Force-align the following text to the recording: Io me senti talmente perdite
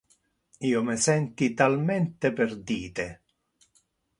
Io 0.69 0.79
me 0.87 0.95
senti 1.07 1.49
talmente 1.59 2.33
perdite 2.41 3.07